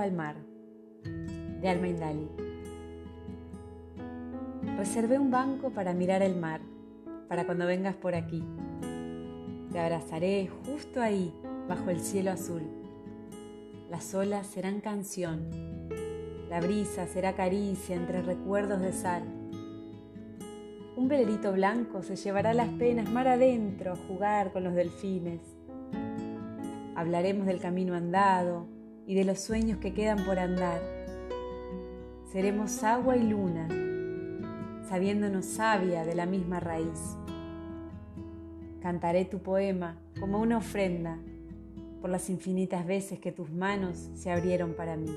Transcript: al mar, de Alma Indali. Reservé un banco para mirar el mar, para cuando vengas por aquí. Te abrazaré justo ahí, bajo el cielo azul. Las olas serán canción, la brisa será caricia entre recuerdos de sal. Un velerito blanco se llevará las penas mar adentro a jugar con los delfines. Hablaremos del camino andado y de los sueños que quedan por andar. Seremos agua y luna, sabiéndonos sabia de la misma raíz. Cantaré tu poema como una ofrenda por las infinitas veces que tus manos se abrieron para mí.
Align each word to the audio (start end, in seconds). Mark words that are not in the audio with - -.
al 0.00 0.12
mar, 0.12 0.36
de 1.60 1.68
Alma 1.68 1.88
Indali. 1.88 2.28
Reservé 4.76 5.18
un 5.18 5.30
banco 5.30 5.70
para 5.70 5.92
mirar 5.92 6.22
el 6.22 6.36
mar, 6.36 6.60
para 7.28 7.44
cuando 7.44 7.66
vengas 7.66 7.94
por 7.94 8.14
aquí. 8.14 8.42
Te 9.70 9.78
abrazaré 9.78 10.48
justo 10.66 11.00
ahí, 11.00 11.34
bajo 11.68 11.90
el 11.90 12.00
cielo 12.00 12.30
azul. 12.30 12.62
Las 13.90 14.14
olas 14.14 14.46
serán 14.46 14.80
canción, 14.80 15.48
la 16.48 16.60
brisa 16.60 17.06
será 17.06 17.34
caricia 17.34 17.96
entre 17.96 18.22
recuerdos 18.22 18.80
de 18.80 18.92
sal. 18.92 19.22
Un 20.96 21.08
velerito 21.08 21.52
blanco 21.52 22.02
se 22.02 22.16
llevará 22.16 22.54
las 22.54 22.68
penas 22.68 23.10
mar 23.10 23.28
adentro 23.28 23.92
a 23.92 23.96
jugar 23.96 24.52
con 24.52 24.64
los 24.64 24.74
delfines. 24.74 25.40
Hablaremos 26.94 27.46
del 27.46 27.60
camino 27.60 27.94
andado 27.94 28.81
y 29.06 29.14
de 29.14 29.24
los 29.24 29.40
sueños 29.40 29.78
que 29.78 29.92
quedan 29.92 30.24
por 30.24 30.38
andar. 30.38 30.80
Seremos 32.30 32.82
agua 32.82 33.16
y 33.16 33.28
luna, 33.28 33.68
sabiéndonos 34.88 35.44
sabia 35.44 36.04
de 36.04 36.14
la 36.14 36.26
misma 36.26 36.60
raíz. 36.60 37.16
Cantaré 38.80 39.24
tu 39.24 39.38
poema 39.38 39.96
como 40.18 40.40
una 40.40 40.58
ofrenda 40.58 41.18
por 42.00 42.10
las 42.10 42.30
infinitas 42.30 42.86
veces 42.86 43.20
que 43.20 43.32
tus 43.32 43.50
manos 43.50 44.10
se 44.14 44.30
abrieron 44.30 44.74
para 44.74 44.96
mí. 44.96 45.16